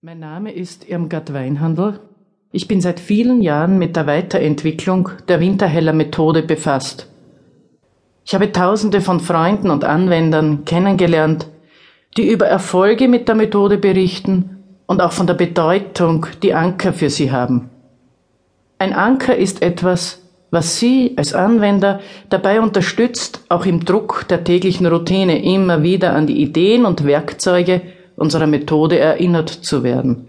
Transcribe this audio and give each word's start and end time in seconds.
Mein 0.00 0.20
Name 0.20 0.52
ist 0.52 0.88
Irmgard 0.88 1.32
Weinhandel. 1.32 1.98
Ich 2.52 2.68
bin 2.68 2.80
seit 2.80 3.00
vielen 3.00 3.42
Jahren 3.42 3.78
mit 3.78 3.96
der 3.96 4.06
Weiterentwicklung 4.06 5.08
der 5.26 5.40
Winterheller 5.40 5.92
Methode 5.92 6.44
befasst. 6.44 7.08
Ich 8.24 8.32
habe 8.32 8.52
Tausende 8.52 9.00
von 9.00 9.18
Freunden 9.18 9.70
und 9.70 9.82
Anwendern 9.82 10.64
kennengelernt, 10.64 11.48
die 12.16 12.30
über 12.30 12.46
Erfolge 12.46 13.08
mit 13.08 13.26
der 13.26 13.34
Methode 13.34 13.76
berichten 13.76 14.62
und 14.86 15.02
auch 15.02 15.10
von 15.10 15.26
der 15.26 15.34
Bedeutung, 15.34 16.26
die 16.44 16.54
Anker 16.54 16.92
für 16.92 17.10
sie 17.10 17.32
haben. 17.32 17.68
Ein 18.78 18.92
Anker 18.92 19.34
ist 19.34 19.62
etwas, 19.62 20.22
was 20.52 20.78
Sie 20.78 21.14
als 21.16 21.34
Anwender 21.34 21.98
dabei 22.30 22.60
unterstützt, 22.60 23.44
auch 23.48 23.66
im 23.66 23.84
Druck 23.84 24.26
der 24.28 24.44
täglichen 24.44 24.86
Routine 24.86 25.42
immer 25.42 25.82
wieder 25.82 26.14
an 26.14 26.28
die 26.28 26.40
Ideen 26.40 26.84
und 26.84 27.04
Werkzeuge 27.04 27.82
unserer 28.18 28.46
Methode 28.46 28.98
erinnert 28.98 29.48
zu 29.48 29.82
werden. 29.82 30.28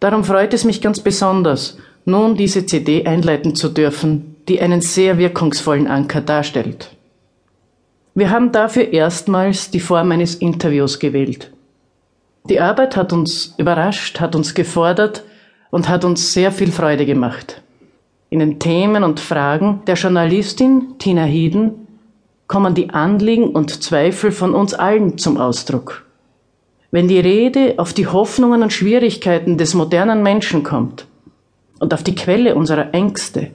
Darum 0.00 0.24
freut 0.24 0.54
es 0.54 0.64
mich 0.64 0.80
ganz 0.80 1.00
besonders, 1.00 1.78
nun 2.04 2.34
diese 2.34 2.66
CD 2.66 3.06
einleiten 3.06 3.54
zu 3.54 3.68
dürfen, 3.68 4.36
die 4.48 4.60
einen 4.60 4.80
sehr 4.80 5.18
wirkungsvollen 5.18 5.86
Anker 5.86 6.20
darstellt. 6.20 6.90
Wir 8.14 8.30
haben 8.30 8.50
dafür 8.50 8.92
erstmals 8.92 9.70
die 9.70 9.80
Form 9.80 10.10
eines 10.10 10.34
Interviews 10.34 10.98
gewählt. 10.98 11.52
Die 12.44 12.58
Arbeit 12.58 12.96
hat 12.96 13.12
uns 13.12 13.54
überrascht, 13.58 14.20
hat 14.20 14.34
uns 14.34 14.54
gefordert 14.54 15.22
und 15.70 15.88
hat 15.88 16.04
uns 16.04 16.32
sehr 16.32 16.50
viel 16.50 16.72
Freude 16.72 17.06
gemacht. 17.06 17.62
In 18.30 18.38
den 18.38 18.58
Themen 18.58 19.04
und 19.04 19.20
Fragen 19.20 19.82
der 19.86 19.96
Journalistin 19.96 20.94
Tina 20.98 21.24
Hieden 21.24 21.86
kommen 22.46 22.74
die 22.74 22.90
Anliegen 22.90 23.50
und 23.50 23.82
Zweifel 23.82 24.32
von 24.32 24.54
uns 24.54 24.74
allen 24.74 25.18
zum 25.18 25.36
Ausdruck. 25.36 26.04
Wenn 26.90 27.06
die 27.06 27.20
Rede 27.20 27.74
auf 27.76 27.92
die 27.92 28.06
Hoffnungen 28.06 28.62
und 28.62 28.72
Schwierigkeiten 28.72 29.56
des 29.56 29.74
modernen 29.74 30.22
Menschen 30.22 30.64
kommt 30.64 31.06
und 31.78 31.94
auf 31.94 32.02
die 32.02 32.14
Quelle 32.14 32.54
unserer 32.54 32.92
Ängste, 32.92 33.50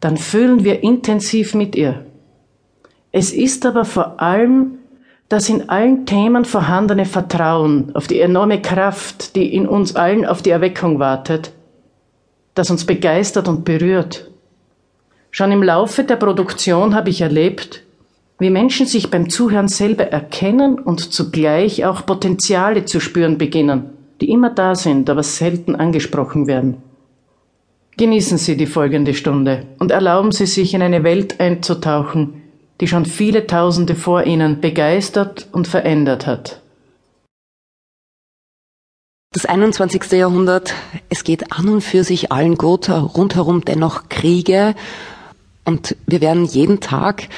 dann 0.00 0.16
fühlen 0.16 0.64
wir 0.64 0.82
intensiv 0.82 1.54
mit 1.54 1.76
ihr. 1.76 2.04
Es 3.12 3.32
ist 3.32 3.64
aber 3.64 3.84
vor 3.84 4.20
allem 4.20 4.78
das 5.28 5.48
in 5.48 5.68
allen 5.68 6.04
Themen 6.04 6.44
vorhandene 6.44 7.06
Vertrauen 7.06 7.94
auf 7.94 8.06
die 8.06 8.20
enorme 8.20 8.60
Kraft, 8.60 9.36
die 9.36 9.54
in 9.54 9.66
uns 9.66 9.94
allen 9.94 10.26
auf 10.26 10.42
die 10.42 10.50
Erweckung 10.50 10.98
wartet, 10.98 11.52
das 12.54 12.70
uns 12.70 12.84
begeistert 12.84 13.48
und 13.48 13.64
berührt. 13.64 14.30
Schon 15.30 15.52
im 15.52 15.62
Laufe 15.62 16.04
der 16.04 16.16
Produktion 16.16 16.94
habe 16.94 17.08
ich 17.08 17.22
erlebt, 17.22 17.82
wie 18.42 18.50
Menschen 18.50 18.86
sich 18.86 19.10
beim 19.10 19.30
Zuhören 19.30 19.68
selber 19.68 20.08
erkennen 20.08 20.78
und 20.78 21.12
zugleich 21.12 21.84
auch 21.84 22.04
Potenziale 22.04 22.84
zu 22.84 23.00
spüren 23.00 23.38
beginnen, 23.38 23.90
die 24.20 24.30
immer 24.30 24.50
da 24.50 24.74
sind, 24.74 25.08
aber 25.08 25.22
selten 25.22 25.76
angesprochen 25.76 26.46
werden. 26.46 26.82
Genießen 27.96 28.38
Sie 28.38 28.56
die 28.56 28.66
folgende 28.66 29.14
Stunde 29.14 29.66
und 29.78 29.90
erlauben 29.90 30.32
Sie 30.32 30.46
sich 30.46 30.74
in 30.74 30.82
eine 30.82 31.04
Welt 31.04 31.40
einzutauchen, 31.40 32.42
die 32.80 32.88
schon 32.88 33.04
viele 33.04 33.46
Tausende 33.46 33.94
vor 33.94 34.24
Ihnen 34.24 34.60
begeistert 34.60 35.48
und 35.52 35.68
verändert 35.68 36.26
hat. 36.26 36.60
Das 39.32 39.46
21. 39.46 40.12
Jahrhundert, 40.12 40.74
es 41.08 41.24
geht 41.24 41.52
an 41.52 41.68
und 41.68 41.80
für 41.80 42.04
sich 42.04 42.32
allen 42.32 42.56
gut, 42.56 42.90
rundherum 42.90 43.64
dennoch 43.64 44.08
Kriege 44.08 44.74
und 45.64 45.96
wir 46.06 46.20
werden 46.20 46.44
jeden 46.44 46.80
Tag 46.80 47.28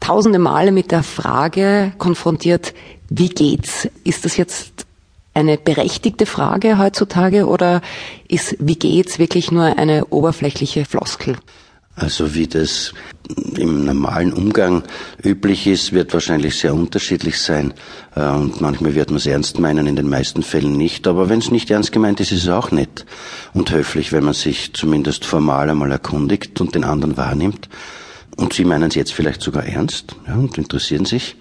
tausende 0.00 0.38
Male 0.38 0.72
mit 0.72 0.90
der 0.90 1.02
Frage 1.02 1.92
konfrontiert, 1.98 2.74
wie 3.08 3.28
geht's? 3.28 3.88
Ist 4.04 4.24
das 4.24 4.36
jetzt 4.36 4.86
eine 5.34 5.56
berechtigte 5.56 6.26
Frage 6.26 6.78
heutzutage 6.78 7.46
oder 7.46 7.80
ist 8.26 8.56
wie 8.58 8.76
geht's 8.76 9.18
wirklich 9.18 9.52
nur 9.52 9.78
eine 9.78 10.06
oberflächliche 10.06 10.84
Floskel? 10.84 11.36
Also 11.94 12.34
wie 12.34 12.46
das 12.46 12.94
im 13.56 13.84
normalen 13.84 14.32
Umgang 14.32 14.84
üblich 15.22 15.66
ist, 15.66 15.92
wird 15.92 16.14
wahrscheinlich 16.14 16.56
sehr 16.56 16.72
unterschiedlich 16.72 17.40
sein. 17.40 17.74
Äh, 18.14 18.28
und 18.28 18.60
manchmal 18.60 18.94
wird 18.94 19.10
man 19.10 19.16
es 19.16 19.26
ernst 19.26 19.58
meinen, 19.58 19.86
in 19.88 19.96
den 19.96 20.08
meisten 20.08 20.44
Fällen 20.44 20.76
nicht. 20.76 21.08
Aber 21.08 21.28
wenn 21.28 21.40
es 21.40 21.50
nicht 21.50 21.70
ernst 21.70 21.90
gemeint 21.90 22.20
ist, 22.20 22.30
ist 22.30 22.44
es 22.44 22.48
auch 22.48 22.70
nett 22.70 23.04
und 23.52 23.72
höflich, 23.72 24.12
wenn 24.12 24.24
man 24.24 24.34
sich 24.34 24.74
zumindest 24.74 25.24
formal 25.24 25.68
einmal 25.70 25.90
erkundigt 25.90 26.60
und 26.60 26.76
den 26.76 26.84
anderen 26.84 27.16
wahrnimmt. 27.16 27.68
Und 28.38 28.52
Sie 28.52 28.64
meinen 28.64 28.88
es 28.88 28.94
jetzt 28.94 29.12
vielleicht 29.12 29.42
sogar 29.42 29.66
ernst 29.66 30.14
ja, 30.26 30.34
und 30.34 30.56
interessieren 30.58 31.04
sich 31.04 31.36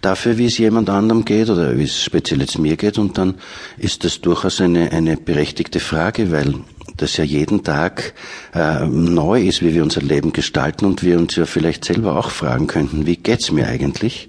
dafür, 0.00 0.38
wie 0.38 0.46
es 0.46 0.56
jemand 0.56 0.88
anderem 0.88 1.24
geht 1.24 1.50
oder 1.50 1.76
wie 1.76 1.82
es 1.82 2.00
speziell 2.00 2.40
jetzt 2.40 2.58
mir 2.58 2.76
geht. 2.76 2.96
Und 2.96 3.18
dann 3.18 3.34
ist 3.76 4.04
das 4.04 4.20
durchaus 4.20 4.60
eine, 4.60 4.92
eine 4.92 5.16
berechtigte 5.16 5.80
Frage, 5.80 6.30
weil 6.30 6.54
das 6.96 7.16
ja 7.16 7.24
jeden 7.24 7.64
Tag 7.64 8.14
äh, 8.54 8.86
neu 8.86 9.42
ist, 9.42 9.62
wie 9.62 9.74
wir 9.74 9.82
unser 9.82 10.00
Leben 10.00 10.32
gestalten 10.32 10.84
und 10.84 11.02
wir 11.02 11.18
uns 11.18 11.34
ja 11.34 11.44
vielleicht 11.44 11.84
selber 11.84 12.16
auch 12.16 12.30
fragen 12.30 12.68
könnten, 12.68 13.04
wie 13.04 13.16
geht's 13.16 13.50
mir 13.50 13.66
eigentlich? 13.66 14.28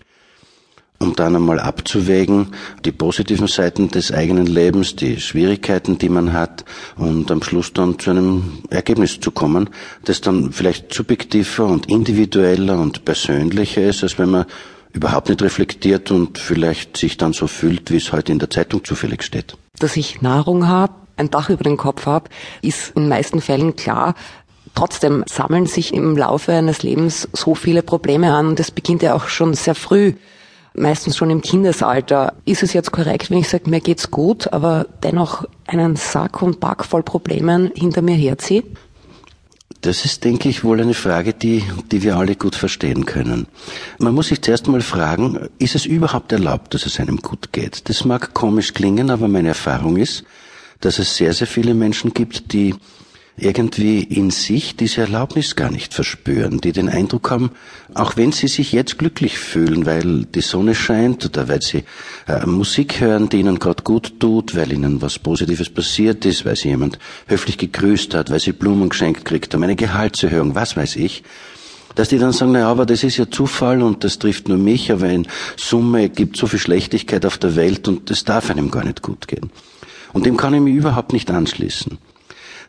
Um 1.00 1.16
dann 1.16 1.36
einmal 1.36 1.60
abzuwägen, 1.60 2.48
die 2.84 2.92
positiven 2.92 3.48
Seiten 3.48 3.90
des 3.90 4.12
eigenen 4.12 4.46
Lebens, 4.46 4.96
die 4.96 5.20
Schwierigkeiten, 5.20 5.98
die 5.98 6.10
man 6.10 6.34
hat 6.34 6.66
und 6.98 7.32
am 7.32 7.42
Schluss 7.42 7.74
dann 7.74 7.98
zu 8.00 8.12
einem 8.12 8.60
Ergebnis 8.70 9.20
zu 9.20 9.32
kommen, 9.32 9.70
das 10.04 10.20
dann 10.22 10.52
vielleicht 10.52 10.94
subjektiver 10.94 11.66
und 11.66 11.88
individueller 11.88 12.78
und 12.80 13.06
persönlicher 13.06 13.84
ist, 13.84 14.04
als 14.04 14.20
wenn 14.20 14.30
man 14.30 14.46
überhaupt 14.92 15.30
nicht 15.30 15.42
reflektiert 15.42 16.12
und 16.12 16.38
vielleicht 16.38 16.98
sich 16.98 17.16
dann 17.16 17.32
so 17.32 17.48
fühlt, 17.48 17.92
wie 17.92 17.98
es 17.98 18.12
heute 18.12 18.32
in 18.32 18.40
der 18.40 18.50
Zeitung 18.50 18.84
zufällig 18.84 19.24
steht. 19.24 19.56
Dass 19.80 19.96
ich 19.96 20.22
Nahrung 20.22 20.68
habe, 20.68 20.94
ein 21.16 21.30
Dach 21.30 21.50
über 21.50 21.64
den 21.64 21.78
Kopf 21.78 22.06
habe, 22.08 22.30
ist 22.62 22.94
in 22.96 23.08
meisten 23.08 23.40
Fällen 23.40 23.76
klar. 23.76 24.16
Trotzdem 24.76 25.24
sammeln 25.30 25.66
sich 25.66 25.94
im 25.94 26.18
Laufe 26.18 26.54
eines 26.54 26.84
Lebens 26.84 27.30
so 27.34 27.56
viele 27.56 27.84
Probleme 27.84 28.34
an 28.34 28.48
und 28.48 28.60
das 28.60 28.72
beginnt 28.72 29.02
ja 29.02 29.14
auch 29.14 29.28
schon 29.28 29.54
sehr 29.54 29.76
früh 29.76 30.14
meistens 30.74 31.18
schon 31.18 31.30
im 31.30 31.42
Kindesalter. 31.42 32.34
Ist 32.46 32.64
es 32.64 32.74
jetzt 32.74 32.92
korrekt, 32.92 33.30
wenn 33.30 33.40
ich 33.40 33.50
sage, 33.50 33.70
mir 33.70 33.82
geht's 33.82 34.12
gut, 34.12 34.52
aber 34.52 34.86
dennoch 35.04 35.46
einen 35.68 35.96
Sack 35.96 36.42
und 36.42 36.60
Back 36.60 36.86
voll 36.86 37.04
Problemen 37.04 37.72
hinter 37.76 38.02
mir 38.02 38.16
herziehe? 38.16 38.64
Das 39.82 40.04
ist, 40.04 40.26
denke 40.26 40.50
ich, 40.50 40.66
wohl 40.66 40.82
eine 40.82 40.94
Frage, 40.94 41.34
die, 41.34 41.64
die 41.90 42.04
wir 42.04 42.18
alle 42.18 42.36
gut 42.36 42.56
verstehen 42.56 43.06
können. 43.06 43.48
Man 43.98 44.14
muss 44.14 44.28
sich 44.28 44.42
zuerst 44.42 44.68
mal 44.68 44.82
fragen, 44.82 45.48
ist 45.58 45.76
es 45.76 45.86
überhaupt 45.86 46.34
erlaubt, 46.34 46.74
dass 46.74 46.86
es 46.86 47.00
einem 47.00 47.18
gut 47.18 47.54
geht? 47.54 47.88
Das 47.88 48.04
mag 48.04 48.34
komisch 48.34 48.74
klingen, 48.74 49.10
aber 49.10 49.30
meine 49.30 49.50
Erfahrung 49.50 49.96
ist, 49.96 50.26
dass 50.82 51.00
es 51.00 51.16
sehr, 51.16 51.34
sehr 51.34 51.48
viele 51.48 51.74
Menschen 51.74 52.14
gibt, 52.14 52.52
die 52.52 52.76
irgendwie 53.42 54.04
in 54.04 54.32
sich 54.32 54.76
diese 54.76 55.02
Erlaubnis 55.02 55.56
gar 55.56 55.72
nicht 55.72 55.94
verspüren, 55.94 56.62
die 56.62 56.72
den 56.72 56.90
Eindruck 56.90 57.32
haben, 57.32 57.52
auch 57.94 58.18
wenn 58.18 58.32
sie 58.32 58.48
sich 58.48 58.72
jetzt 58.72 58.98
glücklich 58.98 59.38
fühlen, 59.38 59.86
weil 59.86 60.26
die 60.26 60.42
Sonne 60.42 60.76
scheint 60.76 61.26
oder 61.26 61.48
weil 61.48 61.62
sie 61.62 61.84
äh, 62.28 62.46
Musik 62.46 63.00
hören, 63.00 63.30
die 63.30 63.40
ihnen 63.40 63.60
gerade 63.60 63.84
gut 63.84 64.20
tut, 64.20 64.56
weil 64.56 64.72
ihnen 64.72 65.02
was 65.02 65.20
Positives 65.20 65.70
passiert 65.70 66.26
ist, 66.26 66.46
weil 66.46 66.56
sie 66.56 66.70
jemand 66.70 67.00
höflich 67.28 67.58
gegrüßt 67.58 68.14
hat, 68.14 68.30
weil 68.30 68.40
sie 68.40 68.52
Blumen 68.52 68.90
geschenkt 68.90 69.26
kriegt 69.26 69.54
haben, 69.54 69.64
eine 69.64 69.76
Gehaltserhöhung, 69.76 70.56
was 70.56 70.76
weiß 70.76 70.96
ich, 70.98 71.24
dass 71.96 72.10
die 72.10 72.18
dann 72.18 72.32
sagen, 72.32 72.54
naja, 72.54 72.70
aber 72.70 72.86
das 72.86 73.04
ist 73.04 73.18
ja 73.18 73.30
Zufall 73.30 73.82
und 73.82 74.04
das 74.04 74.20
trifft 74.20 74.48
nur 74.48 74.58
mich, 74.58 74.92
aber 74.92 75.10
in 75.10 75.28
Summe 75.58 76.10
gibt 76.10 76.38
so 76.38 76.48
viel 76.48 76.60
Schlechtigkeit 76.60 77.26
auf 77.26 77.38
der 77.38 77.56
Welt 77.56 77.88
und 77.88 78.10
das 78.10 78.24
darf 78.24 78.50
einem 78.50 78.72
gar 78.72 78.84
nicht 78.84 79.02
gut 79.02 79.28
gehen. 79.28 79.52
Und 80.14 80.26
dem 80.26 80.38
kann 80.38 80.54
ich 80.54 80.62
mich 80.62 80.76
überhaupt 80.76 81.14
nicht 81.14 81.30
anschließen. 81.30 81.98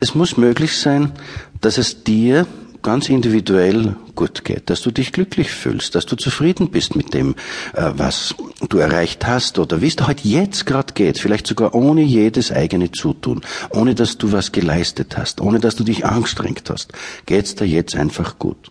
Es 0.03 0.15
muss 0.15 0.39
möglich 0.39 0.79
sein, 0.79 1.13
dass 1.61 1.77
es 1.77 2.05
dir 2.05 2.47
ganz 2.83 3.11
individuell 3.11 3.97
gut 4.15 4.45
geht, 4.47 4.71
dass 4.71 4.81
du 4.81 4.91
dich 4.91 5.13
glücklich 5.13 5.51
fühlst, 5.51 5.95
dass 5.95 6.07
du 6.07 6.17
zufrieden 6.17 6.71
bist 6.71 6.97
mit 6.97 7.13
dem, 7.13 7.35
äh, 7.75 7.91
was 7.97 8.35
du 8.67 8.79
erreicht 8.79 9.27
hast 9.27 9.59
oder 9.59 9.83
wie 9.83 9.89
es 9.89 9.97
dir 9.97 10.07
heute 10.07 10.27
jetzt 10.27 10.65
gerade 10.65 10.95
geht, 10.95 11.19
vielleicht 11.19 11.47
sogar 11.47 11.75
ohne 11.75 12.01
jedes 12.01 12.51
eigene 12.51 12.91
Zutun, 12.91 13.43
ohne 13.71 13.95
dass 13.95 14.17
du 14.17 14.33
was 14.33 14.53
geleistet 14.53 15.19
hast, 15.19 15.43
ohne 15.43 15.61
dass 15.61 15.77
du 15.77 15.85
dich 15.85 16.07
angestrengt 16.07 16.71
hast, 16.71 16.93
geht's 17.27 17.55
dir 17.55 17.67
jetzt 17.67 17.95
einfach 17.95 18.39
gut. 18.39 18.71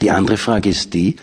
Die 0.00 0.10
andere 0.10 0.36
Frage 0.36 0.68
ist 0.68 0.94
die, 0.94 1.16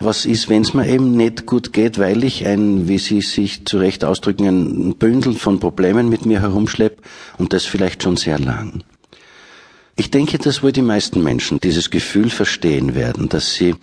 was 0.00 0.26
ist, 0.26 0.48
wenn 0.48 0.62
es 0.62 0.74
mir 0.74 0.88
eben 0.88 1.16
nicht 1.16 1.46
gut 1.46 1.72
geht, 1.72 1.98
weil 1.98 2.24
ich 2.24 2.46
ein, 2.46 2.88
wie 2.88 2.98
Sie 2.98 3.20
sich 3.20 3.64
zu 3.64 3.78
Recht 3.78 4.04
ausdrücken, 4.04 4.46
ein 4.46 4.94
Bündel 4.96 5.34
von 5.34 5.60
Problemen 5.60 6.08
mit 6.08 6.26
mir 6.26 6.40
herumschleppe 6.40 7.02
und 7.38 7.52
das 7.52 7.64
vielleicht 7.64 8.02
schon 8.02 8.16
sehr 8.16 8.38
lang. 8.38 8.82
Ich 9.94 10.10
denke, 10.10 10.38
dass 10.38 10.62
wohl 10.62 10.72
die 10.72 10.80
meisten 10.82 11.22
Menschen 11.22 11.60
dieses 11.60 11.90
Gefühl 11.90 12.30
verstehen 12.30 12.94
werden, 12.94 13.28
dass 13.28 13.52
sie 13.52 13.74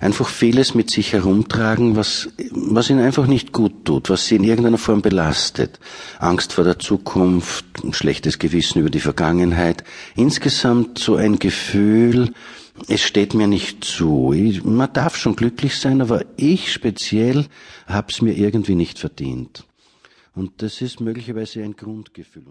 einfach 0.00 0.28
vieles 0.28 0.76
mit 0.76 0.90
sich 0.90 1.12
herumtragen, 1.12 1.96
was, 1.96 2.28
was 2.52 2.88
ihnen 2.88 3.00
einfach 3.00 3.26
nicht 3.26 3.52
gut 3.52 3.84
tut, 3.84 4.08
was 4.08 4.26
sie 4.26 4.36
in 4.36 4.44
irgendeiner 4.44 4.78
Form 4.78 5.02
belastet. 5.02 5.80
Angst 6.20 6.52
vor 6.52 6.62
der 6.62 6.78
Zukunft, 6.78 7.64
schlechtes 7.90 8.38
Gewissen 8.38 8.78
über 8.78 8.90
die 8.90 9.00
Vergangenheit. 9.00 9.82
Insgesamt 10.14 11.00
so 11.00 11.16
ein 11.16 11.40
Gefühl, 11.40 12.32
es 12.88 13.02
steht 13.02 13.34
mir 13.34 13.46
nicht 13.46 13.84
zu. 13.84 14.32
Ich, 14.32 14.64
man 14.64 14.92
darf 14.92 15.16
schon 15.16 15.36
glücklich 15.36 15.76
sein, 15.76 16.00
aber 16.00 16.24
ich 16.36 16.72
speziell 16.72 17.46
hab's 17.86 18.22
mir 18.22 18.36
irgendwie 18.36 18.74
nicht 18.74 18.98
verdient. 18.98 19.64
Und 20.34 20.62
das 20.62 20.82
ist 20.82 21.00
möglicherweise 21.00 21.62
ein 21.62 21.76
Grundgefühl 21.76 22.46